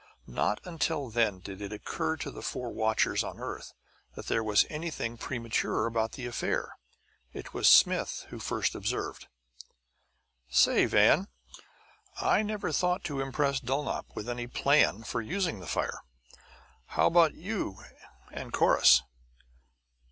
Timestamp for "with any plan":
14.15-15.03